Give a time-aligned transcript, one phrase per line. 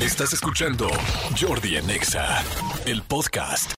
[0.00, 0.88] Estás escuchando
[1.38, 2.42] Jordi en Exa,
[2.86, 3.74] el podcast.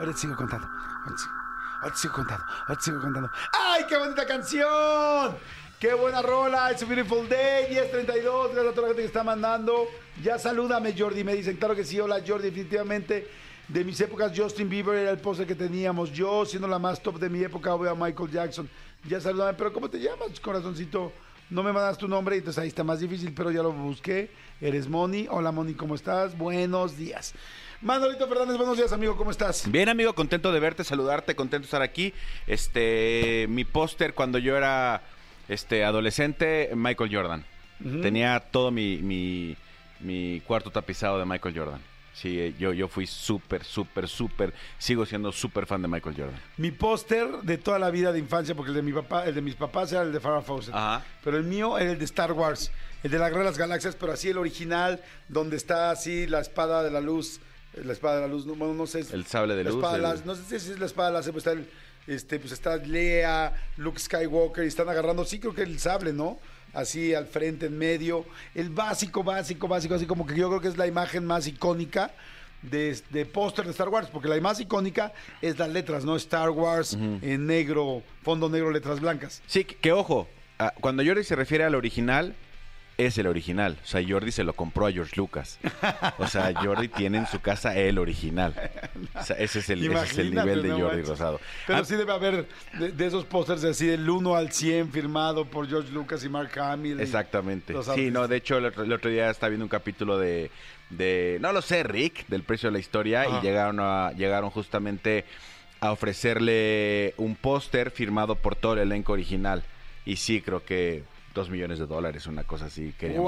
[0.00, 0.66] Ahora te sigo contando.
[0.66, 1.32] Ahora te sigo,
[1.80, 2.44] ahora te sigo contando.
[2.66, 3.30] Ahora te sigo contando.
[3.52, 5.36] ¡Ay, qué bonita canción!
[5.78, 6.72] ¡Qué buena rola!
[6.72, 8.52] It's a beautiful day, 1032.
[8.52, 9.86] Gracias a toda la gente que está mandando.
[10.20, 11.22] Ya salúdame, Jordi.
[11.22, 12.00] Me dicen, claro que sí.
[12.00, 12.50] Hola, Jordi.
[12.50, 13.30] Definitivamente,
[13.68, 16.12] de mis épocas, Justin Bieber era el póster que teníamos.
[16.12, 18.68] Yo, siendo la más top de mi época, voy a Michael Jackson.
[19.08, 19.54] Ya salúdame.
[19.54, 21.12] Pero, ¿cómo te llamas, corazoncito?
[21.50, 24.30] No me mandas tu nombre, entonces ahí está más difícil, pero ya lo busqué.
[24.60, 25.26] Eres Moni.
[25.28, 26.38] Hola, Moni, ¿cómo estás?
[26.38, 27.34] Buenos días.
[27.82, 29.68] Manolito Fernández, buenos días, amigo, ¿cómo estás?
[29.68, 32.14] Bien, amigo, contento de verte, saludarte, contento de estar aquí.
[32.46, 35.02] Este, mi póster cuando yo era
[35.48, 37.44] este adolescente, Michael Jordan.
[38.02, 39.56] Tenía todo mi, mi,
[39.98, 41.80] mi cuarto tapizado de Michael Jordan.
[42.12, 46.40] Sí, eh, yo, yo fui súper, súper, súper, sigo siendo súper fan de Michael Jordan.
[46.56, 49.40] Mi póster de toda la vida de infancia, porque el de mi papá, el de
[49.40, 50.74] mis papás era el de Farrah Fawcett.
[50.74, 51.04] Ajá.
[51.22, 52.72] Pero el mío era el de Star Wars,
[53.04, 56.40] el de la Guerra de las Galaxias, pero así el original, donde está así la
[56.40, 57.40] espada de la luz,
[57.74, 59.04] eh, la espada de la luz, no, bueno, no sé.
[59.12, 61.46] El sable de la luz, el- no sé si es la espada de láser, pues
[61.46, 61.68] está el,
[62.08, 66.38] este, pues está Lea, Luke Skywalker, y están agarrando, sí creo que el sable, ¿no?
[66.72, 68.24] Así al frente, en medio.
[68.54, 72.12] El básico, básico, básico, así como que yo creo que es la imagen más icónica
[72.62, 76.16] de, de póster de Star Wars, porque la más icónica es las letras, ¿no?
[76.16, 79.42] Star Wars en negro, fondo negro, letras blancas.
[79.46, 80.28] Sí, que, que ojo,
[80.80, 82.34] cuando Jordi se refiere al original,
[83.06, 83.76] es el original.
[83.82, 85.58] O sea, Jordi se lo compró a George Lucas.
[86.18, 88.54] O sea, Jordi tiene en su casa el original.
[89.14, 91.02] O sea, ese es el, ese es el nivel de Jordi.
[91.02, 91.40] Rosado.
[91.66, 92.46] Pero Ah, sí debe haber
[92.78, 96.58] de, de esos pósters así del 1 al 100 firmado por George Lucas y Mark
[96.58, 97.00] Hamill.
[97.00, 97.74] Exactamente.
[97.94, 100.50] Sí, no, de hecho, el otro, el otro día estaba viendo un capítulo de,
[100.90, 103.38] de, no lo sé, Rick, del precio de la historia, Ajá.
[103.38, 105.24] y llegaron, a, llegaron justamente
[105.80, 109.62] a ofrecerle un póster firmado por todo el elenco original.
[110.04, 111.02] Y sí, creo que
[111.34, 112.92] dos millones de dólares, una cosa así.
[112.98, 113.22] Querían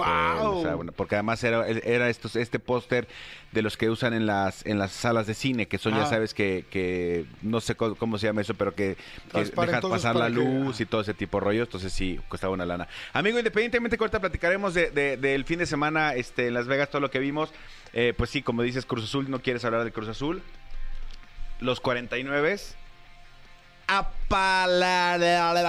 [0.76, 3.06] bueno, porque además era, era estos, este póster
[3.52, 6.34] de los que usan en las, en las salas de cine, que son, ya sabes,
[6.34, 8.96] que, que no sé cómo se llama eso, pero que,
[9.32, 12.66] dejan pasar la que- luz y todo ese tipo de rollo, entonces sí, costaba una
[12.66, 12.88] lana.
[13.12, 17.00] Amigo, independientemente ahorita platicaremos de- de- del fin de semana este, en Las Vegas, todo
[17.00, 17.52] lo que vimos,
[17.92, 20.42] eh, pues sí, como dices, Cruz Azul, no quieres hablar del Cruz Azul.
[21.60, 22.74] Los 49 apala-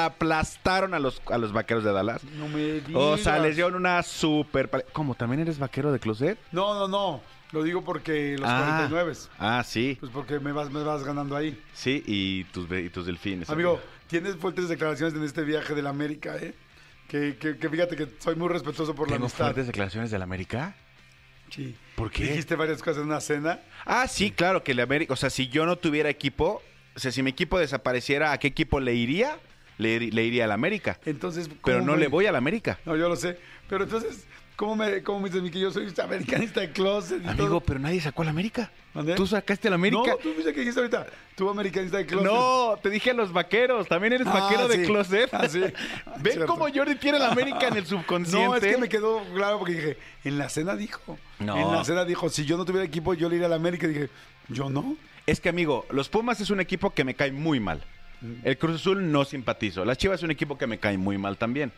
[0.05, 2.23] aplastaron a los, a los vaqueros de Dallas.
[2.23, 2.91] No me digas.
[2.95, 4.69] O sea, les dieron una super...
[4.69, 5.15] pale- ¿Cómo?
[5.15, 6.37] ¿También eres vaquero de closet?
[6.51, 7.21] No, no, no.
[7.51, 8.85] Lo digo porque los Ah.
[8.87, 9.13] 49.
[9.37, 9.97] Ah, sí.
[9.99, 11.61] Pues porque me vas, me vas ganando ahí.
[11.73, 13.49] Sí, y tus, ve- y tus delfines.
[13.49, 16.55] Amigo, tienes fuertes declaraciones en este viaje de la América, ¿eh?
[17.07, 19.45] Que, que, que fíjate que soy muy respetuoso por la ¿Tengo amistad.
[19.45, 20.73] fuertes declaraciones del América?
[21.51, 21.75] Sí.
[21.95, 22.23] ¿Por qué?
[22.23, 23.59] Dijiste varias cosas en una cena.
[23.85, 26.63] Ah, sí, claro, que el América, o sea, si yo no tuviera equipo,
[26.95, 29.37] o sea, si mi equipo desapareciera, ¿a qué equipo le iría?
[29.77, 30.99] Le, le iría al América.
[31.05, 32.79] Entonces, ¿cómo Pero no me- le voy al América.
[32.85, 33.39] No, yo lo sé.
[33.67, 37.27] Pero entonces, ¿cómo me, cómo me dices a que yo soy americanista de closet y
[37.27, 37.61] Amigo, todo?
[37.61, 38.71] pero nadie sacó al América.
[38.93, 39.15] ¿Mandé?
[39.15, 40.03] ¿Tú sacaste al América?
[40.11, 41.07] No, tú que dijiste ahorita.
[41.35, 42.31] Tú americanista de closet.
[42.31, 43.87] No, te dije a los vaqueros.
[43.87, 45.33] También eres Ah, vaquero de closet.
[45.33, 45.59] Ah, sí.
[46.19, 46.45] ¿Ven Cierto.
[46.45, 48.45] cómo Jordi tiene el América en el subconsciente?
[48.47, 51.17] No, es que me quedó claro porque dije, en la cena dijo.
[51.39, 51.57] No.
[51.57, 53.87] En la cena dijo, si yo no tuviera equipo, yo le iría a la América.
[53.87, 54.09] Y dije,
[54.49, 54.95] yo no.
[55.25, 57.81] Es que, amigo, los Pumas es un equipo que me cae muy mal.
[58.43, 59.83] El Cruz Azul no simpatizo.
[59.83, 61.73] Las Chivas es un equipo que me cae muy mal también.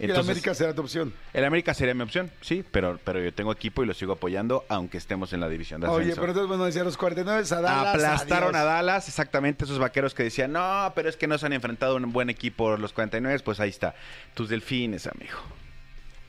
[0.00, 1.12] la América será tu opción.
[1.32, 4.64] El América sería mi opción, sí, pero, pero yo tengo equipo y lo sigo apoyando,
[4.68, 6.04] aunque estemos en la división de ascenso.
[6.04, 7.94] Oye, pero entonces, bueno, decía los 49 a Dallas.
[7.94, 8.60] Aplastaron adiós.
[8.60, 11.94] a Dallas, exactamente, esos vaqueros que decían, no, pero es que no se han enfrentado
[11.94, 13.94] a un buen equipo los 49, pues ahí está.
[14.34, 15.38] Tus delfines, amigo.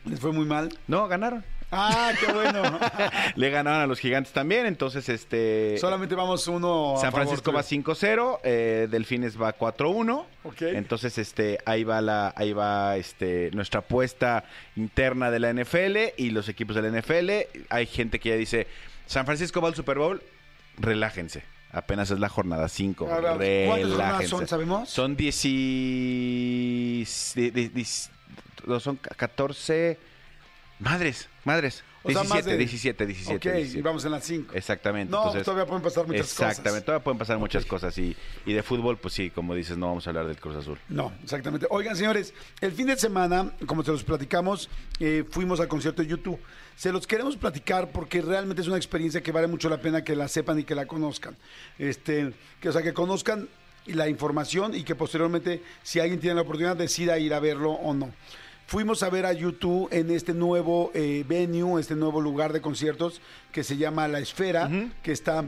[0.05, 0.69] Les fue muy mal.
[0.88, 1.43] No, ganaron.
[1.71, 2.61] Ah, qué bueno.
[3.35, 5.77] Le ganaron a los gigantes también, entonces este...
[5.79, 7.81] Solamente vamos uno a San favor Francisco va tuyo.
[7.83, 10.25] 5-0, eh, Delfines va 4-1.
[10.44, 10.61] Ok.
[10.61, 14.45] Entonces, este, ahí va la, ahí va este, nuestra apuesta
[14.75, 17.63] interna de la NFL y los equipos de la NFL.
[17.69, 18.67] Hay gente que ya dice,
[19.07, 20.21] San Francisco va al Super Bowl,
[20.77, 21.44] relájense.
[21.71, 23.09] Apenas es la jornada 5.
[23.11, 24.88] Ahora, ¿cuántas jornadas son, sabemos?
[24.89, 27.05] Son 10 y...
[27.35, 28.09] di- di- dis-
[28.65, 29.97] no, son 14...
[30.77, 31.83] Madres, madres.
[32.03, 33.79] O sea, 17, más de- 17, 17, Ok, 17.
[33.79, 34.53] y vamos en las 5.
[34.53, 35.09] Exactamente.
[35.09, 36.83] No, entonces, todavía pueden pasar muchas Exactamente, cosas.
[36.85, 37.97] todavía pueden pasar muchas cosas.
[37.97, 38.15] Y,
[38.45, 40.77] y de fútbol, pues sí, como dices, no vamos a hablar del Cruz Azul.
[40.89, 41.65] No, exactamente.
[41.69, 44.69] Oigan, señores, el fin de semana, como se los platicamos,
[45.00, 46.39] eh, fuimos al concierto de YouTube.
[46.75, 50.13] Se los queremos platicar porque realmente es una experiencia que vale mucho la pena que
[50.13, 51.38] la sepan y que la conozcan.
[51.79, 53.47] Este, que, o sea, que conozcan
[53.85, 57.94] la información y que posteriormente, si alguien tiene la oportunidad, decida ir a verlo o
[57.94, 58.11] no.
[58.67, 63.21] Fuimos a ver a YouTube en este nuevo eh, venue, este nuevo lugar de conciertos
[63.51, 64.69] que se llama La Esfera,
[65.03, 65.45] que está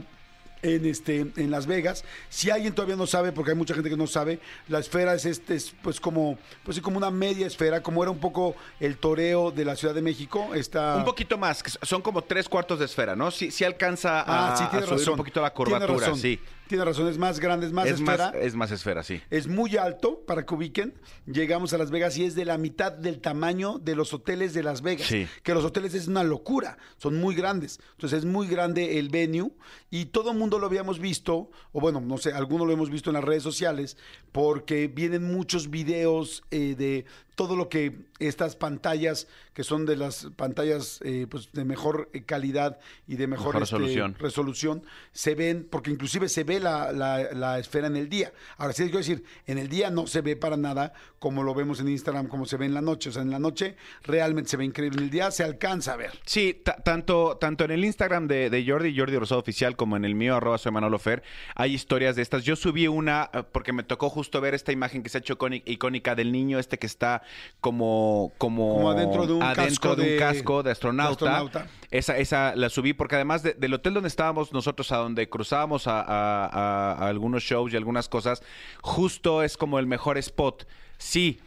[0.62, 2.04] en este en Las Vegas.
[2.28, 5.24] Si alguien todavía no sabe, porque hay mucha gente que no sabe, la esfera es
[5.24, 8.96] este es pues como pues sí, como una media esfera, como era un poco el
[8.98, 10.54] toreo de la Ciudad de México.
[10.54, 13.30] Está Un poquito más, que son como tres cuartos de esfera, ¿no?
[13.30, 15.12] Sí, sí alcanza a, Ah, sí, a subir razón.
[15.14, 16.40] un poquito la curvatura, sí.
[16.68, 18.32] Tiene razón, es más grande, es más Es esfera.
[18.32, 19.20] más, es más esfera, sí.
[19.30, 20.94] Es muy alto para que ubiquen.
[21.26, 24.62] Llegamos a Las Vegas y es de la mitad del tamaño de los hoteles de
[24.62, 25.06] Las Vegas.
[25.06, 25.26] Sí.
[25.42, 27.80] Que los hoteles es una locura, son muy grandes.
[27.92, 29.50] Entonces es muy grande el venue
[29.90, 33.08] y todo el mundo lo habíamos visto, o bueno, no sé, algunos lo hemos visto
[33.10, 33.96] en las redes sociales,
[34.30, 37.06] porque vienen muchos videos eh, de
[37.38, 42.24] todo lo que estas pantallas, que son de las pantallas eh, pues, de mejor eh,
[42.24, 44.16] calidad y de mejor, Mejor este, resolución.
[44.18, 44.82] resolución,
[45.12, 48.32] se ven, porque inclusive se ve la, la- la esfera en el día.
[48.56, 51.78] Ahora sí, quiero decir, en el día no se ve para nada como lo vemos
[51.78, 53.10] en Instagram, como se ve en la noche.
[53.10, 54.98] O sea, en la noche realmente se ve increíble.
[54.98, 56.10] En el día se alcanza a ver.
[56.26, 60.04] Sí, ta- tanto, tanto en el Instagram de, de Jordi, Jordi Rosado Oficial, como en
[60.04, 61.22] el mío, arroba soy Manolo Fer,
[61.54, 62.42] hay historias de estas.
[62.42, 65.38] Yo subí una eh, porque me tocó justo ver esta imagen que se ha hecho
[65.38, 67.22] icóni- icónica del niño este que está
[67.60, 68.32] como...
[68.38, 71.24] Como, Como adentro de un adentro casco de un casco de astronauta.
[71.24, 71.66] de astronauta.
[71.90, 75.86] Esa, esa la subí porque además de- del hotel donde estábamos nosotros, a donde cruzábamos
[75.86, 78.42] a, a- a- a algunos shows y algunas cosas,
[78.82, 80.66] justo es como el mejor spot.
[80.98, 81.40] Sí,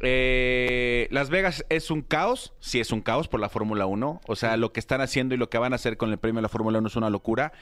[0.00, 4.20] eh, Las Vegas es un caos, sí es un caos por la Fórmula 1.
[4.26, 6.36] O sea, lo que están haciendo y lo que van a hacer con el premio
[6.38, 7.52] de la Fórmula 1 es una locura.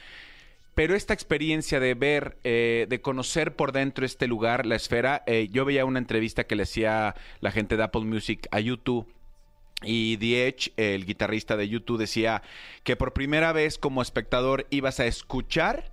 [0.75, 5.47] Pero esta experiencia de ver, eh, de conocer por dentro este lugar, la esfera, eh,
[5.49, 9.07] yo veía una entrevista que le hacía la gente de Apple Music a YouTube.
[9.81, 12.41] Y The Edge, el guitarrista de YouTube, decía
[12.83, 15.91] que por primera vez como espectador ibas a escuchar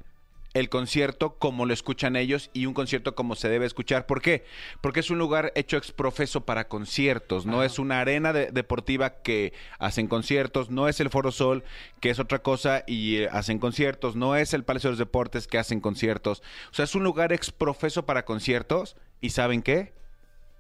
[0.55, 4.07] el concierto como lo escuchan ellos y un concierto como se debe escuchar.
[4.07, 4.45] ¿Por qué?
[4.81, 9.53] Porque es un lugar hecho exprofeso para conciertos, no es una arena de- deportiva que
[9.79, 11.65] hacen conciertos, no es el Foro Sol,
[12.01, 15.47] que es otra cosa y eh, hacen conciertos, no es el Palacio de los Deportes
[15.47, 16.43] que hacen conciertos.
[16.71, 19.93] O sea, es un lugar exprofeso para conciertos y ¿saben qué?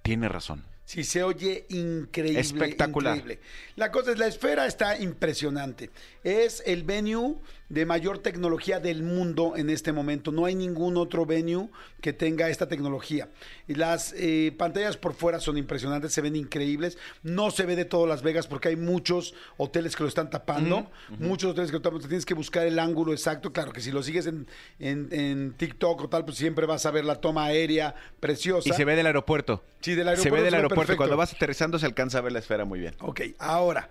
[0.02, 0.64] Tiene razón.
[0.84, 2.40] Sí, se oye increíble.
[2.40, 3.16] Espectacular.
[3.16, 3.40] increíble.
[3.76, 5.90] La cosa es, la esfera está impresionante.
[6.24, 7.36] Es el venue
[7.72, 10.30] de mayor tecnología del mundo en este momento.
[10.30, 11.70] No hay ningún otro venue
[12.02, 13.30] que tenga esta tecnología.
[13.66, 16.98] Y las eh, pantallas por fuera son impresionantes, se ven increíbles.
[17.22, 20.90] No se ve de todo Las Vegas porque hay muchos hoteles que lo están tapando.
[21.18, 22.00] Muchos hoteles que lo tapan.
[22.00, 23.54] Tienes que buscar el ángulo exacto.
[23.54, 24.46] Claro que si lo sigues en,
[24.78, 28.68] en- en TikTok o tal, pues siempre vas a ver la toma aérea preciosa.
[28.68, 29.64] Y se ve del aeropuerto.
[29.80, 30.80] Sí, del Se aeropuerto ve del se ve aeropuerto.
[30.80, 30.96] perfecto.
[30.98, 32.94] Cuando vas aterrizando se alcanza a ver la esfera muy bien.
[33.00, 33.88] Ok, ahora,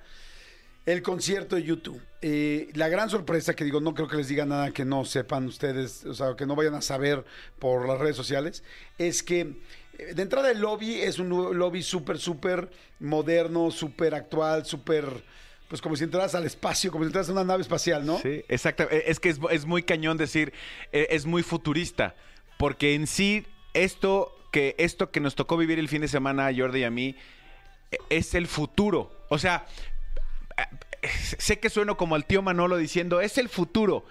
[0.86, 2.02] el concierto de YouTube.
[2.22, 5.46] Eh, la gran sorpresa que digo, no creo que les diga nada que no sepan
[5.48, 7.24] ustedes, o sea, que no vayan a saber
[7.60, 8.64] por las redes sociales,
[8.98, 9.62] es que
[9.98, 12.70] eh, de entrada el lobby es un lo- lobby súper, súper
[13.00, 15.06] moderno, súper actual, súper,
[15.68, 18.20] pues como si entraras al espacio, como si entraras a una nave espacial, ¿no?
[18.20, 18.88] Sí, exacto.
[18.92, 20.54] Eh, Es que es, es muy cañón decir,
[20.92, 22.16] es muy futurista,
[22.58, 26.54] porque en sí esto que esto que nos tocó vivir el fin de semana a
[26.54, 27.16] Jordi y a mí
[28.10, 29.26] es el futuro.
[29.30, 29.66] O sea,
[31.40, 34.06] sé que sueno como al tío Manolo diciendo, es el futuro.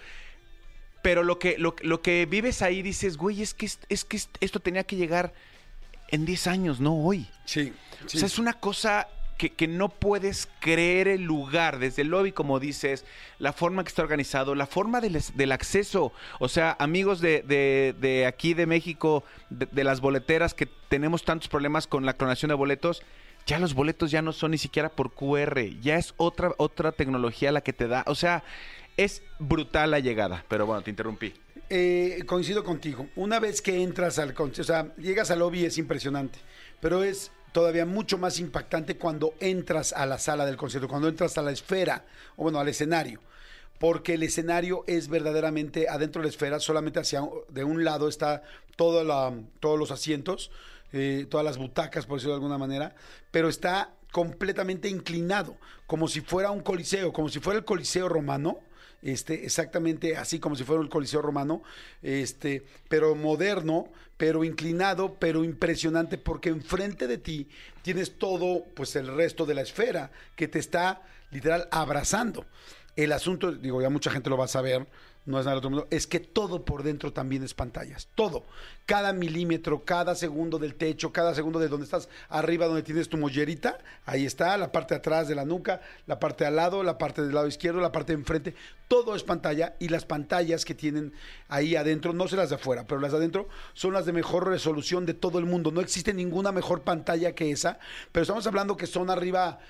[1.02, 4.60] Pero lo que, lo, lo que vives ahí dices, güey, es que, es, que esto
[4.60, 5.32] tenía que llegar
[6.08, 7.26] en 10 años, no hoy.
[7.46, 7.72] Sí,
[8.06, 8.16] sí.
[8.16, 9.08] O sea, es una cosa
[9.38, 13.06] que, que no puedes creer el lugar, desde el lobby, como dices,
[13.38, 16.12] la forma que está organizado, la forma del, es- del acceso.
[16.38, 21.24] O sea, amigos de, de- de aquí de México, de, de las boleteras, que tenemos
[21.24, 23.02] tantos problemas con la clonación de boletos,
[23.46, 27.52] ya los boletos ya no son ni siquiera por QR, ya es otra, otra tecnología
[27.52, 28.04] la que te da.
[28.06, 28.44] O sea,
[28.96, 30.44] es brutal la llegada.
[30.48, 31.32] Pero bueno, te interrumpí.
[31.68, 33.06] Eh, coincido contigo.
[33.16, 36.38] Una vez que entras al concierto, o sea, llegas al lobby es impresionante,
[36.80, 41.36] pero es todavía mucho más impactante cuando entras a la sala del concierto, cuando entras
[41.38, 42.04] a la esfera,
[42.36, 43.20] o bueno, al escenario.
[43.78, 48.42] Porque el escenario es verdaderamente adentro de la esfera, solamente hacia de un lado está
[48.76, 50.50] toda la- todos los asientos,
[50.92, 52.94] eh, todas las butacas, por decirlo de alguna manera,
[53.30, 55.56] pero está completamente inclinado,
[55.86, 58.58] como si fuera un coliseo, como si fuera el coliseo romano,
[59.02, 61.62] este, exactamente así como si fuera el Coliseo Romano,
[62.02, 67.48] este, pero moderno, pero inclinado, pero impresionante, porque enfrente de ti
[67.82, 72.44] tienes todo, pues el resto de la esfera que te está literal abrazando.
[72.96, 74.86] El asunto, digo, ya mucha gente lo va a saber,
[75.30, 78.44] no es nada del otro mundo, es que todo por dentro también es pantallas, todo.
[78.86, 83.16] Cada milímetro, cada segundo del techo, cada segundo de donde estás arriba, donde tienes tu
[83.16, 86.98] mollerita, ahí está, la parte de atrás de la nuca, la parte al lado, la
[86.98, 88.54] parte del lado izquierdo, la parte de enfrente,
[88.88, 91.12] todo es pantalla y las pantallas que tienen
[91.48, 94.48] ahí adentro, no sé las de afuera, pero las de adentro son las de mejor
[94.48, 95.70] resolución de todo el mundo.
[95.70, 97.78] No existe ninguna mejor pantalla que esa,
[98.10, 99.60] pero estamos hablando que son arriba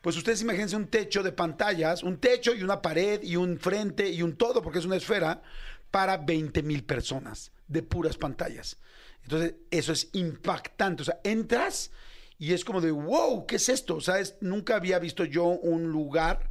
[0.00, 4.08] pues ustedes imagínense un techo de pantallas, un techo y una pared y un frente
[4.08, 5.42] y un todo, porque es una esfera,
[5.90, 8.76] para 20 mil personas de puras pantallas.
[9.22, 11.02] Entonces, eso es impactante.
[11.02, 11.90] O sea, entras
[12.38, 13.96] y es como de, wow, ¿qué es esto?
[13.96, 16.48] O sea, es- nunca había visto yo un lugar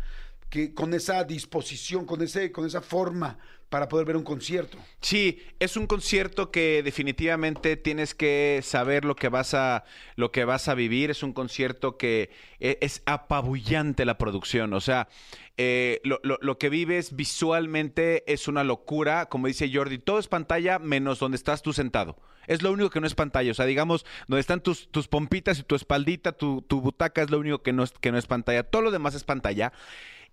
[0.50, 3.38] que con esa disposición, con, ese, con esa forma
[3.70, 4.77] para poder ver un concierto.
[5.01, 9.84] Sí, es un concierto que definitivamente tienes que saber lo que vas a
[10.16, 11.10] lo que vas a vivir.
[11.12, 12.30] Es un concierto que
[12.62, 14.74] eh, es apabullante la producción.
[14.74, 15.10] O sea,
[15.58, 19.25] eh, lo, lo- lo que vives visualmente es una locura.
[19.27, 22.18] Como dice Jordi, todo es pantalla menos donde estás tú sentado.
[22.48, 23.51] Es lo único que no es pantalla.
[23.51, 27.30] O sea, digamos, donde están tus, tus pompitas y tu espaldita, tu, tu butaca es
[27.30, 28.63] lo único que no es, que no es pantalla.
[28.63, 29.74] Todo lo demás es pantalla.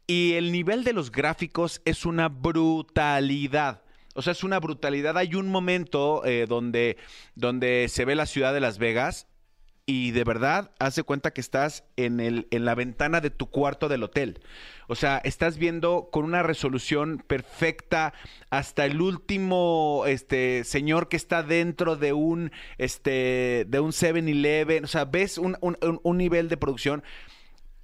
[0.06, 3.82] Y el nivel de los gráficos es una brutalidad.
[4.14, 5.16] O sea, es una brutalidad.
[5.18, 6.96] Hay un momento eh, donde,
[7.34, 9.26] donde se ve la ciudad de Las Vegas
[9.86, 13.88] y de verdad hace cuenta que estás en, el, en la ventana de tu cuarto
[13.88, 14.40] del hotel.
[14.88, 18.14] O sea, estás viendo con una resolución perfecta
[18.50, 24.84] hasta el último este, señor que está dentro de un, este, de un 7-Eleven.
[24.84, 27.02] O sea, ves un, un- un- nivel de producción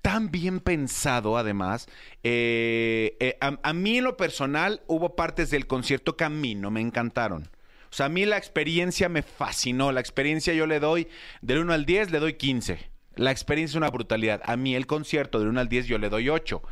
[0.03, 1.89] tan bien pensado, además.
[2.23, 6.55] Eh, eh, a, a mí, en lo personal, hubo partes del concierto que a mí
[6.55, 7.49] no me encantaron.
[7.91, 9.93] O sea, a mí la experiencia me fascinó.
[9.93, 11.09] La experiencia yo le doy,
[11.43, 12.91] del 1 al 10, le doy 15.
[13.17, 14.41] La experiencia es una brutalidad.
[14.45, 16.63] A mí el concierto del 1 al 10 yo le doy 8.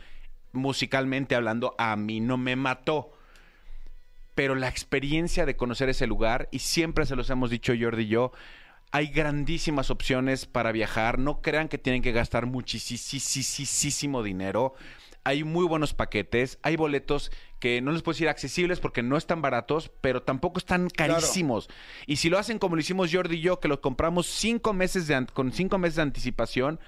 [0.52, 3.12] Musicalmente hablando, a mí no me mató
[4.38, 8.06] pero la experiencia de conocer ese lugar, y siempre se los hemos dicho Jordi y
[8.06, 8.30] yo,
[8.90, 11.18] hay grandísimas opciones para viajar.
[11.18, 14.74] No crean que tienen que gastar muchísimo dinero.
[15.24, 19.42] Hay muy buenos paquetes, hay boletos que no les puedo decir accesibles porque no están
[19.42, 21.68] baratos, pero tampoco están carísimos.
[22.06, 25.06] Y si lo hacen como lo hicimos Jordi y yo, que lo compramos cinco meses
[25.06, 26.80] de con cinco meses de anticipación,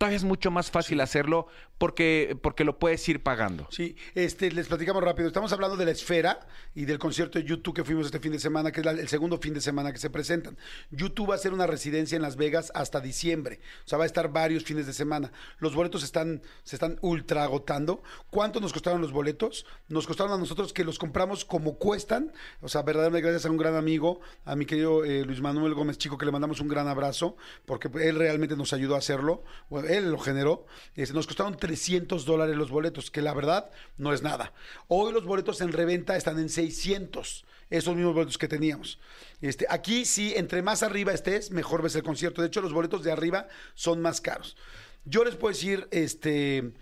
[0.00, 3.66] todavía es mucho más fácil hacerlo porque, porque lo puedes ir pagando.
[3.70, 5.28] Sí, este, les platicamos rápido.
[5.28, 6.40] Estamos hablando de la esfera
[6.74, 9.08] y del concierto de YouTube que fuimos este fin de semana, que es la- el
[9.08, 10.56] segundo fin de semana que se presentan.
[10.90, 13.60] YouTube va a hacer una residencia en Las Vegas hasta diciembre.
[13.84, 15.32] O sea, va a estar varios fines de semana.
[15.58, 18.02] Los boletos están, se están ultra agotando.
[18.30, 19.66] ¿Cuánto nos costaron los boletos?
[19.88, 22.32] Nos costaron a nosotros que los compramos como cuestan.
[22.62, 25.98] O sea, verdaderamente gracias a un gran amigo, a mi querido eh, Luis Manuel Gómez
[25.98, 29.44] Chico, que le mandamos un gran abrazo, porque él realmente nos ayudó a hacerlo.
[29.68, 30.66] Bueno, él lo generó.
[30.96, 34.52] Nos costaron 300 dólares los boletos, que la verdad no es nada.
[34.88, 38.98] Hoy los boletos en reventa están en 600, esos mismos boletos que teníamos.
[39.40, 42.42] Este, aquí sí, entre más arriba estés, mejor ves el concierto.
[42.42, 44.56] De hecho, los boletos de arriba son más caros.
[45.04, 46.72] Yo les puedo decir, este,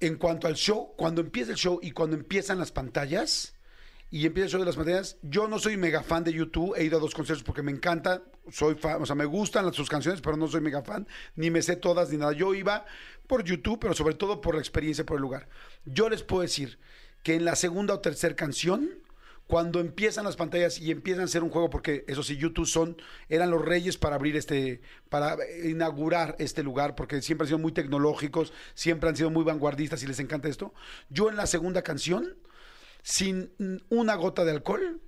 [0.00, 3.54] en cuanto al show, cuando empieza el show y cuando empiezan las pantallas
[4.10, 6.84] y empieza el show de las pantallas, yo no soy mega fan de YouTube, he
[6.84, 10.20] ido a dos conciertos porque me encanta, soy fan, o sea, me gustan sus canciones,
[10.20, 12.32] pero no soy mega fan, ni me sé todas ni nada.
[12.32, 12.84] Yo iba
[13.28, 15.48] por YouTube, pero sobre todo por la experiencia, por el lugar.
[15.84, 16.80] Yo les puedo decir
[17.22, 18.90] que en la segunda o tercera canción,
[19.46, 22.96] cuando empiezan las pantallas y empiezan a hacer un juego, porque eso sí, YouTube son,
[23.28, 27.72] eran los reyes para abrir este, para inaugurar este lugar, porque siempre han sido muy
[27.72, 30.72] tecnológicos, siempre han sido muy vanguardistas y les encanta esto.
[31.10, 32.36] Yo en la segunda canción,
[33.02, 33.52] sin
[33.88, 35.00] una gota de alcohol,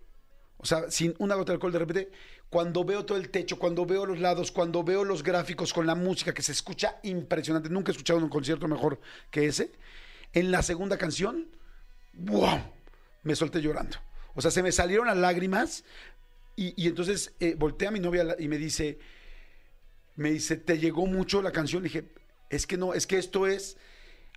[0.58, 2.12] o sea, sin una gota de alcohol, de repente,
[2.48, 5.94] cuando veo todo el techo, cuando veo los lados, cuando veo los gráficos con la
[5.94, 9.72] música que se escucha impresionante, nunca he escuchado un concierto mejor que ese,
[10.32, 11.48] en la segunda canción,
[12.12, 12.60] ¡wow!
[13.22, 13.96] Me solté llorando.
[14.34, 15.84] O sea, se me salieron las lágrimas
[16.56, 18.98] y, entonces eh, volteé a mi novia y me dice,
[20.16, 21.82] me dice, ¿te llegó mucho la canción?
[21.82, 22.12] Le dije,
[22.50, 23.76] es que no, es que esto es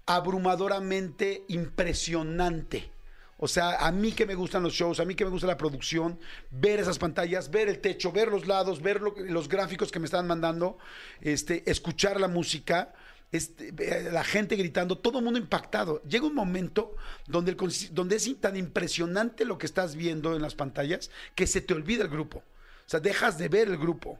[0.05, 2.91] abrumadoramente impresionante.
[3.37, 5.57] O sea, a mí que me gustan los shows, a mí que me gusta la
[5.57, 6.17] producción,
[6.51, 10.05] ver esas pantallas, ver el techo, ver los lados, ver lo- los gráficos que me
[10.05, 10.77] están mandando,
[11.19, 12.93] este, escuchar la música,
[13.33, 16.01] este, eh, la gente gritando, todo el mundo impactado.
[16.03, 16.95] Llega un momento
[17.27, 17.57] donde,
[17.91, 22.03] donde es tan impresionante lo que estás viendo en las pantallas que se te olvida
[22.03, 22.37] el grupo.
[22.39, 24.17] O sea, dejas de ver el grupo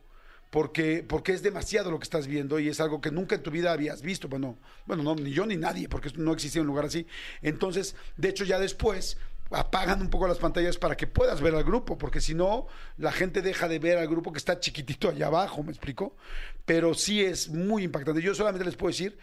[0.56, 3.52] porque, porque es demasiado lo que estás viendo y es algo que nunca en tu
[3.52, 4.30] vida habías visto.
[4.30, 7.06] Bueno, bueno, no, ni yo ni nadie, porque no existía un lugar así.
[7.42, 9.18] Entonces, de hecho, ya después
[9.52, 13.12] apagan un poco las pantallas para que puedas ver al grupo, porque si no, la
[13.12, 16.16] gente deja de ver al grupo que está chiquitito allá abajo, ¿me explico?
[16.64, 18.22] Pero sí es muy impactante.
[18.22, 19.18] Yo solamente les puedo decir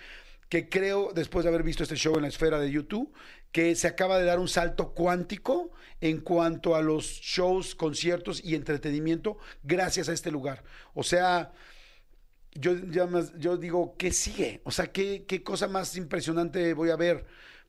[0.50, 3.10] que creo, después de haber visto este show en la esfera de YouTube,
[3.52, 8.54] que se acaba de dar un salto cuántico en cuanto a los shows, conciertos y
[8.54, 10.64] entretenimiento gracias a este lugar.
[10.94, 11.52] O sea,
[12.54, 14.60] yo, digo, ¿qué sigue?
[14.64, 17.26] O sea, ¿qué, ¿qué cosa más impresionante voy a ver?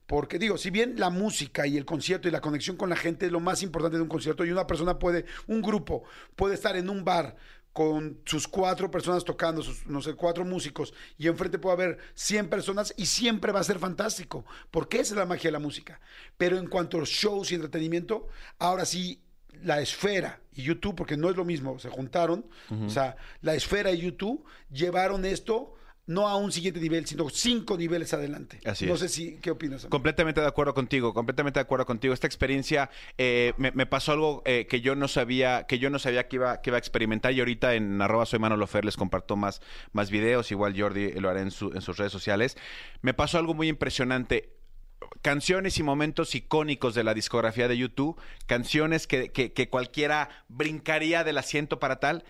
[0.08, 3.28] Porque digo, si bien la música y el concierto y la conexión con la gente
[3.28, 6.04] es lo más importante de un concierto y una persona puede, un grupo
[6.36, 7.38] puede estar en un bar
[7.74, 12.48] con sus cuatro personas tocando, sus, no sé, cuatro músicos, y enfrente puede haber 100
[12.48, 16.00] personas y siempre va a ser fantástico, porque esa es la magia de la música.
[16.38, 18.28] Pero en cuanto a los shows y entretenimiento,
[18.60, 19.24] ahora sí,
[19.64, 23.92] la esfera y YouTube, porque no es lo mismo, se juntaron, o sea, la esfera
[23.92, 28.60] y YouTube llevaron esto no a un siguiente nivel, sino cinco niveles adelante.
[28.66, 29.00] Así no es.
[29.00, 29.82] sé si, ¿qué opinas?
[29.84, 29.90] amigo?
[29.90, 32.14] Completamente de acuerdo contigo, completamente de acuerdo contigo.
[32.14, 36.00] Esta experiencia eh, me, me pasó algo eh, que yo no sabía, que yo no
[36.00, 38.98] sabía que iba, que iba a experimentar y ahorita en arroba soy Manolo Fer les
[38.98, 39.62] comparto más,
[39.94, 42.58] más videos, igual Jordi lo hará en, su- en sus redes sociales.
[43.02, 44.50] Me pasó algo muy impresionante.
[45.22, 51.24] Canciones y momentos icónicos de la discografía de YouTube, canciones que, que- que cualquiera brincaría
[51.24, 52.26] del asiento para tal,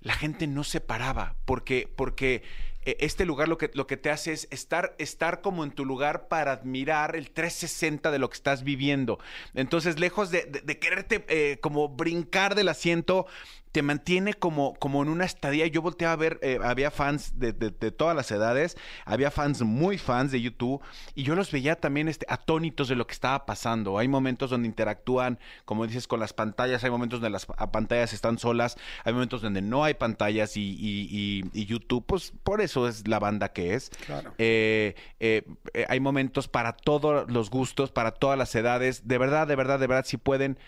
[0.00, 2.42] la gente no se paraba porque porque
[2.84, 6.28] este lugar lo que lo que te hace es estar estar como en tu lugar
[6.28, 9.18] para admirar el 360 de lo que estás viviendo.
[9.54, 13.26] Entonces lejos de, de- de quererte eh, como brincar del asiento
[13.72, 15.66] te mantiene como, como en una estadía.
[15.66, 18.76] Yo volteaba a ver, eh, había fans de, de- de todas las edades,
[19.06, 20.80] había fans muy fans de YouTube,
[21.14, 23.98] y yo los veía también este, atónitos de lo que estaba pasando.
[23.98, 28.12] Hay momentos donde interactúan, como dices, con las pantallas, hay momentos donde las pa- pantallas
[28.12, 32.60] están solas, hay momentos donde no hay pantallas y, y- y- y YouTube, pues por
[32.60, 33.88] eso es la banda que es.
[34.06, 34.34] Claro.
[34.38, 39.08] Eh, eh, eh, hay momentos para todos los gustos, para todas las edades.
[39.08, 40.58] De verdad, de verdad, de verdad, si pueden,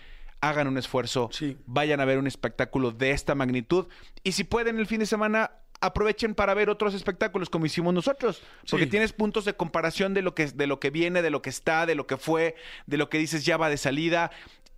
[0.49, 1.57] hagan un esfuerzo, Sí.
[1.65, 3.87] vayan a ver un espectáculo de esta magnitud.
[4.23, 8.41] Y si pueden el fin de semana, aprovechen para ver otros espectáculos como hicimos nosotros.
[8.69, 8.91] Porque Sí.
[8.91, 11.85] tienes puntos de comparación de lo, que, de lo que viene, de lo que está,
[11.85, 12.55] de lo que fue,
[12.87, 14.31] de lo que dices ya va de salida.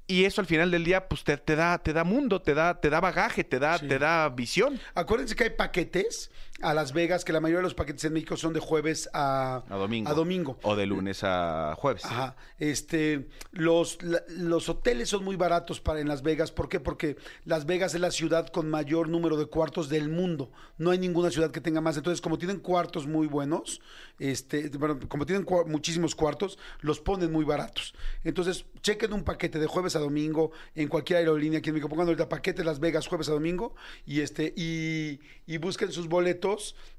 [0.10, 2.80] Y eso al final del día, pues te, te da, te da mundo, te da,
[2.80, 3.88] te da bagaje, te da, Sí.
[3.90, 4.80] te da visión.
[4.96, 8.36] Acuérdense que hay paquetes a Las Vegas, que la mayoría de los paquetes en México
[8.38, 10.10] son de jueves a, A domingo.
[10.10, 10.58] A domingo.
[10.64, 12.04] O de lunes a jueves.
[12.06, 12.36] Ajá.
[12.58, 16.52] Este, los, la- los hoteles son muy baratos para en Las Vegas.
[16.52, 16.80] ¿Por qué?
[16.80, 20.52] Porque Las Vegas es la ciudad con mayor número de cuartos del mundo.
[20.78, 21.98] No hay ninguna ciudad que tenga más.
[21.98, 23.82] Entonces, como tienen cuartos muy buenos,
[24.20, 27.94] este, bueno, como tienen cua- muchísimos cuartos, los ponen muy baratos.
[28.24, 31.90] Entonces, chequen un paquete de jueves a domingo en cualquier aerolínea aquí en México.
[31.90, 36.47] Pongan ahorita paquete Las Vegas jueves a domingo y este y, y busquen sus boletos.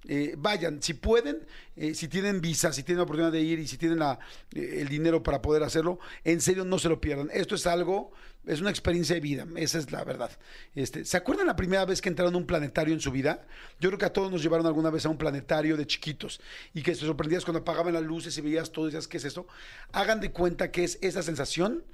[0.06, 3.66] Eh, vayan, si pueden, eh, si tienen visa, si tienen la oportunidad de ir y
[3.66, 7.30] si tienen eh, el dinero para poder hacerlo, en serio no se lo pierdan.
[7.32, 8.12] Esto es algo,
[8.46, 10.30] es una experiencia de vida, esa es la verdad.
[10.74, 13.46] Este, ¿Se acuerdan la primera vez que entraron a un planetario en su vida?
[13.80, 16.40] Yo creo que a todos nos llevaron alguna vez a un planetario de chiquitos
[16.74, 19.24] y que te sorprendías cuando apagaban las luces y veías todo y decías, ¿qué es
[19.24, 19.46] esto?
[19.92, 21.84] Hagan de cuenta que es esa sensación,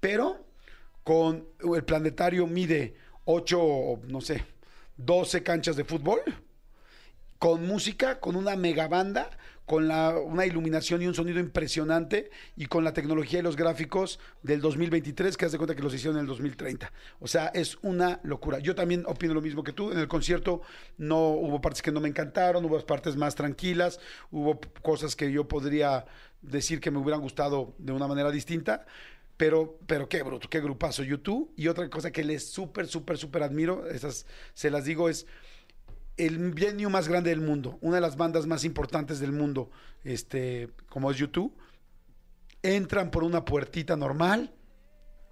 [0.00, 0.46] pero
[1.02, 4.44] con el planetario mide 8, no sé,
[4.96, 6.20] 12 canchas de fútbol
[7.38, 9.30] con música, con una mega banda,
[9.66, 14.20] con la, una iluminación y un sonido impresionante y con la tecnología y los gráficos
[14.42, 16.92] del 2023 que haz de cuenta que los hicieron en el 2030.
[17.18, 18.60] O sea, es una locura.
[18.60, 19.90] Yo también opino lo mismo que tú.
[19.90, 20.62] En el concierto
[20.98, 23.98] no hubo partes que no me encantaron, hubo partes más tranquilas,
[24.30, 26.06] hubo cosas que yo podría
[26.42, 28.86] decir que me hubieran gustado de una manera distinta.
[29.36, 31.52] Pero, pero qué bruto, qué grupazo YouTube.
[31.56, 35.26] Y otra cosa que les súper, súper, súper admiro, esas se las digo, es
[36.16, 39.70] el venue más grande del mundo, una de las bandas más importantes del mundo,
[40.02, 41.54] este, como es YouTube,
[42.62, 44.54] entran por una puertita normal,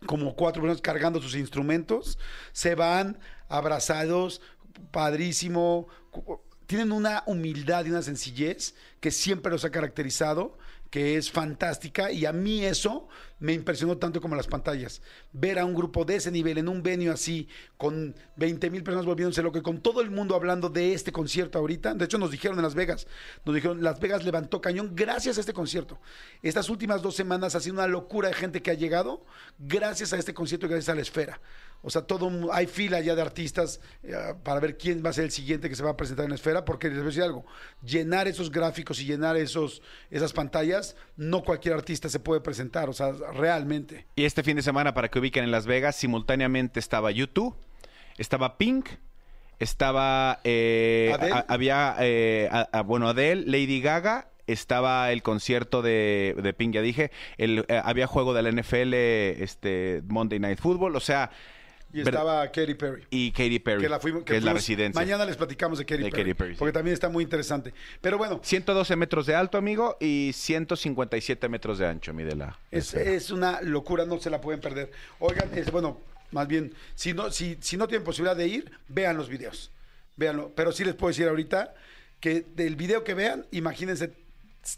[0.06, 2.18] como cuatro personas cargando sus instrumentos,
[2.52, 3.18] se van
[3.48, 4.42] abrazados,
[4.90, 5.88] padrísimo,
[6.66, 10.58] tienen una humildad y una sencillez que siempre los ha caracterizado,
[10.94, 13.08] que es fantástica y a mí eso
[13.40, 15.02] me impresionó tanto como las pantallas.
[15.32, 19.04] Ver a un grupo de ese nivel en un venue así, con 20 mil personas
[19.04, 21.94] volviéndose loco y con todo el mundo hablando de este concierto ahorita.
[21.94, 23.08] De hecho, nos dijeron en Las Vegas,
[23.44, 25.98] nos dijeron, Las Vegas levantó cañón gracias a este concierto.
[26.42, 29.26] Estas últimas dos semanas ha sido una locura de gente que ha llegado
[29.58, 31.40] gracias a este concierto y gracias a la esfera.
[31.86, 35.24] O sea, todo hay fila ya de artistas eh, para ver quién va a ser
[35.24, 37.22] el siguiente que se va a presentar en la esfera, porque les voy a decir
[37.22, 37.44] algo,
[37.84, 42.92] llenar esos gráficos y llenar esos, esas pantallas, no cualquier artista se puede presentar, o
[42.94, 44.06] sea, realmente.
[44.16, 47.54] Y este fin de semana, para que ubiquen en Las Vegas, simultáneamente estaba YouTube,
[48.18, 48.88] estaba Pink,
[49.58, 50.40] estaba.
[50.44, 51.32] eh, ¿Adele?
[51.34, 51.96] a- había.
[52.00, 54.28] eh, a- a- bueno, Adele, Lady Gaga.
[54.46, 57.10] Estaba el concierto de, de Pink, ya dije.
[57.38, 58.92] El, eh, había juego de la NFL,
[59.42, 60.96] este, Monday Night Football.
[60.96, 61.30] O sea.
[61.92, 63.04] Y estaba Katy Perry.
[63.10, 65.00] y Katy Perry, Que, la fuimos- que, que es la fuimos- residencia.
[65.00, 66.22] Mañana les platicamos de Katy De Perry.
[66.22, 66.58] Katy Perry, sí.
[66.58, 67.72] Porque también está muy interesante.
[68.00, 72.58] Pero bueno, 112 metros de alto, amigo, y 157 metros de ancho, mide la.
[72.70, 73.10] Es, esfera.
[73.12, 74.90] es una locura, no se la pueden perder.
[75.20, 76.00] Oigan, es, bueno,
[76.32, 79.70] más bien, si no, si, si no tienen posibilidad de ir, vean los videos.
[80.16, 80.52] Véanlo.
[80.56, 81.74] Pero sí les puedo decir ahorita
[82.20, 84.12] que del video que vean, imagínense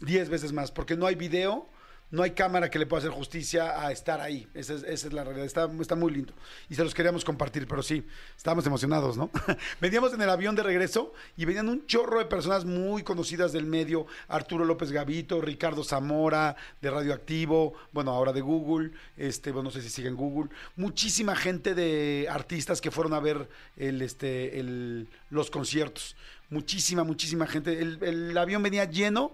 [0.01, 1.67] 10 veces más, porque no hay video
[2.09, 4.47] no hay cámara que le pueda hacer justicia a estar ahí.
[4.53, 5.45] Esa es, esa es la realidad.
[5.45, 6.33] Está, muy lindo.
[6.69, 8.05] Y se los queríamos compartir, pero sí,
[8.37, 9.29] estábamos emocionados, ¿no?
[9.81, 13.65] Veníamos en el avión de regreso y venían un chorro de personas muy conocidas del
[13.65, 14.07] medio.
[14.29, 19.81] Arturo López Gavito, Ricardo Zamora, de Radioactivo, bueno, ahora de Google, este, bueno, no sé
[19.81, 20.49] si siguen Google.
[20.77, 26.15] Muchísima gente de artistas que fueron a ver este, el, los conciertos.
[26.49, 27.81] Muchísima, muchísima gente.
[27.81, 29.33] El, el avión venía lleno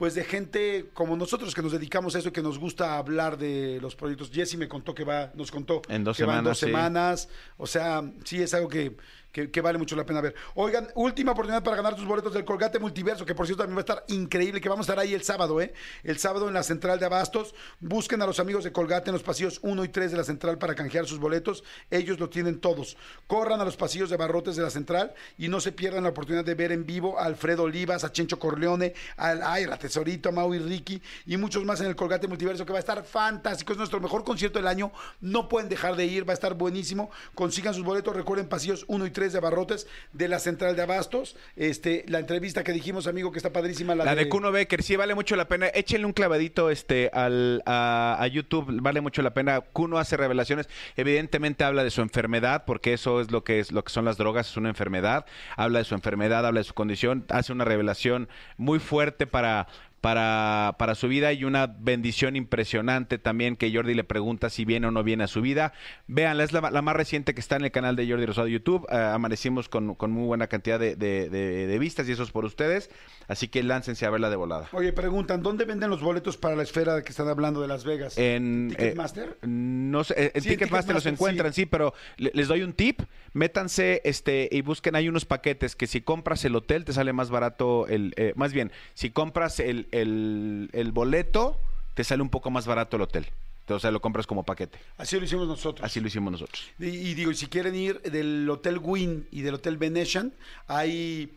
[0.00, 3.36] pues de gente como nosotros que nos dedicamos a eso y que nos gusta hablar
[3.36, 4.30] de los proyectos.
[4.32, 7.28] Jesse me contó que va, nos contó En dos que va en dos semanas, semanas.
[7.58, 8.96] O sea, sí es algo que,
[9.32, 10.34] que- vale mucho la pena ver.
[10.54, 13.80] Oigan, última oportunidad para ganar tus boletos del Colgate Multiverso, que por cierto también va
[13.80, 15.72] a estar increíble, que vamos a estar ahí el sábado, ¿eh?
[16.02, 17.54] El sábado en la central de Abastos.
[17.80, 20.58] Busquen a los amigos de Colgate en los pasillos 1 y 3 de la central
[20.58, 21.62] para canjear sus boletos.
[21.90, 22.96] Ellos lo tienen todos.
[23.26, 26.44] Corran a los pasillos de barrotes de la central y no se pierdan la oportunidad
[26.44, 30.32] de ver en vivo a Alfredo Olivas, a Chencho Corleone, al ay, a Tesorito, a
[30.32, 33.72] Mau y Ricky y muchos más en el Colgate Multiverso, que va a estar fantástico.
[33.72, 34.92] Es nuestro mejor concierto del año.
[35.20, 37.10] No pueden dejar de ir, va a estar buenísimo.
[37.34, 41.36] Consigan sus boletos, recuerden pasillos 1 y 3 de Barrotes de la central de Abastos.
[41.56, 43.94] Este, la entrevista que dijimos, amigo, que está padrísima.
[43.94, 45.66] La, La de Kuno Becker, sí, vale mucho la pena.
[45.68, 49.60] Échenle un clavadito este, al, a, a YouTube, vale mucho la pena.
[49.60, 50.68] Kuno hace revelaciones.
[50.96, 54.16] Evidentemente habla de su enfermedad, porque eso es lo que, es lo que son las
[54.16, 55.26] drogas, es una enfermedad.
[55.56, 57.26] Habla de su enfermedad, habla de su condición.
[57.28, 59.68] Hace una revelación muy fuerte para,
[60.00, 64.86] para, para su vida y una bendición impresionante también que Jordi le pregunta si viene
[64.86, 65.72] o no viene a su vida.
[66.06, 68.52] Véanla, es la, la más reciente que está en el canal de Jordi Rosado de
[68.52, 68.86] YouTube.
[68.90, 72.30] Eh, amanecimos con, con muy buena cantidad de, de- de- de vistas y eso es
[72.30, 72.90] por ustedes.
[73.28, 74.68] Así que láncense a verla de volada.
[74.72, 77.84] Oye, preguntan, ¿dónde venden los boletos para la esfera de que están hablando de Las
[77.84, 78.16] Vegas?
[78.18, 79.28] En ¿Ticketmaster?
[79.42, 82.62] eh, no sé, eh, en Sí, Ticketmaster los Ticketmaster, encuentran, sí, pero le- les doy
[82.62, 83.02] un tip,
[83.34, 87.30] métanse este y busquen hay unos paquetes que si compras el hotel te sale más
[87.30, 91.58] barato el eh, más bien, si compras el, el, el boleto
[91.94, 93.26] te sale un poco más barato el hotel.
[93.68, 94.78] O sea, lo compras como paquete.
[94.98, 95.84] Así lo hicimos nosotros.
[95.84, 96.70] Así lo hicimos nosotros.
[96.78, 100.32] Y, y digo, y si quieren ir del Hotel Wynn y del Hotel Venetian,
[100.66, 101.32] hay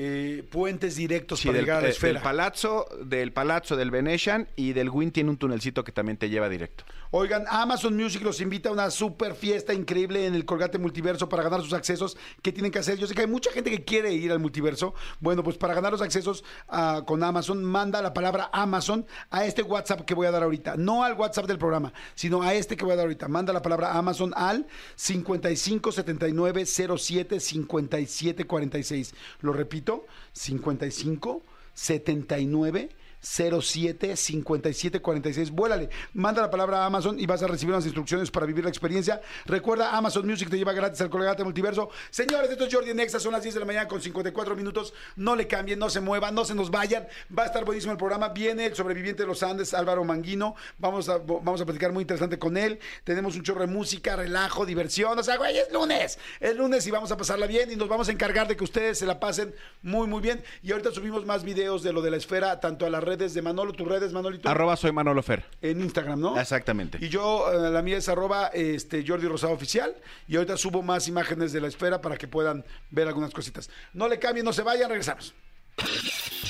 [0.00, 2.12] eh, puentes directos Sí, para del, llegar a la eh, esfera.
[2.12, 6.30] del palazzo, del palazzo del Venetian y del Win tiene un tunelcito que también te
[6.30, 6.84] lleva directo.
[7.10, 11.42] Oigan, Amazon Music los invita a una super fiesta increíble en el Colgate Multiverso para
[11.42, 12.16] ganar sus accesos.
[12.42, 12.98] ¿Qué tienen que hacer?
[12.98, 14.94] Yo sé que hay mucha gente que quiere ir al multiverso.
[15.18, 19.62] Bueno, pues para ganar los accesos ah, con Amazon, manda la palabra Amazon a este
[19.62, 20.76] WhatsApp que voy a dar ahorita.
[20.76, 23.26] No al WhatsApp del programa, sino a este que voy a dar ahorita.
[23.26, 29.14] Manda la palabra Amazon al 55 79 07 57 46.
[29.40, 29.87] Lo repito,
[30.34, 31.42] 55
[31.74, 32.88] 79
[33.20, 35.50] 07 57 46.
[35.50, 38.70] Vuélale, manda la palabra a Amazon y vas a recibir unas instrucciones para vivir la
[38.70, 39.20] experiencia.
[39.46, 41.90] Recuerda, Amazon Music te lleva gratis al Colgate Multiverso.
[42.10, 44.94] Señores, esto es Jordi Nexa, son las 10 de la mañana con 54 minutos.
[45.16, 47.06] No le cambien, no se muevan, no se nos vayan.
[47.36, 48.28] Va a estar buenísimo el programa.
[48.30, 50.54] Viene el sobreviviente de los Andes, Álvaro Manguino.
[50.78, 52.78] Vamos a, vamos a platicar muy interesante con él.
[53.04, 55.18] Tenemos un chorro de música, relajo, diversión.
[55.18, 56.18] O sea, güey, es lunes.
[56.40, 58.98] Es lunes y vamos a pasarla bien y nos vamos a encargar de que ustedes
[58.98, 60.42] se la pasen muy, muy bien.
[60.62, 63.42] Y ahorita subimos más videos de lo de la esfera, tanto a las redes de
[63.42, 64.48] Manolo, tus redes, Manolito.
[64.48, 65.44] Arroba soy Manolo Fer.
[65.62, 66.40] En Instagram, ¿no?
[66.40, 66.98] Exactamente.
[67.00, 69.94] Y yo, eh, la mía es arroba este, Jordi Rosado Oficial.
[70.26, 73.70] Y ahorita subo más imágenes de la esfera para que puedan ver algunas cositas.
[73.92, 75.34] No le cambien, no se vayan, regresamos.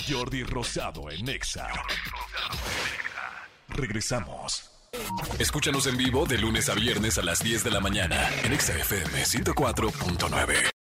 [0.09, 1.69] Jordi Rosado en Exa.
[3.69, 4.71] Regresamos.
[5.39, 8.75] Escúchanos en vivo de lunes a viernes a las 10 de la mañana en Exa
[8.77, 10.78] FM 104.9.